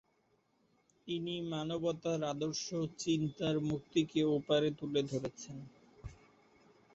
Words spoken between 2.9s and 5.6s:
চিন্তার মুক্তিকে ওপরে তুলে ধরেছেন।